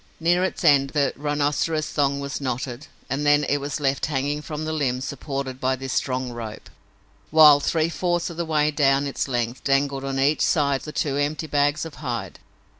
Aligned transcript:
Near 0.19 0.43
its 0.43 0.63
end 0.63 0.89
the 0.95 1.13
rhinoceros 1.15 1.85
thong 1.91 2.19
was 2.19 2.41
knotted 2.41 2.87
and 3.07 3.23
then 3.23 3.43
it 3.43 3.57
was 3.59 3.79
left 3.79 4.07
hanging 4.07 4.41
from 4.41 4.65
the 4.65 4.73
limb 4.73 4.99
supported 4.99 5.59
by 5.61 5.75
this 5.75 5.93
strong 5.93 6.31
rope, 6.31 6.71
while, 7.29 7.59
three 7.59 7.87
fourths 7.87 8.31
of 8.31 8.37
the 8.37 8.43
way 8.43 8.71
down 8.71 9.05
its 9.05 9.27
length, 9.27 9.63
dangled 9.63 10.03
on 10.03 10.17
each 10.19 10.41
side 10.41 10.81
the 10.81 10.91
two 10.91 11.17
empty 11.17 11.45
bags 11.45 11.85
of 11.85 11.93
hide. 12.01 12.39